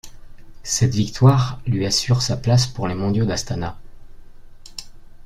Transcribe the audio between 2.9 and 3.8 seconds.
mondiaux d'Astana.